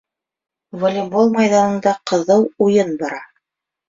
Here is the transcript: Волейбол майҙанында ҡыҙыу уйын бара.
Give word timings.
Волейбол 0.83 1.29
майҙанында 1.35 1.93
ҡыҙыу 2.13 2.47
уйын 2.69 2.91
бара. 3.03 3.21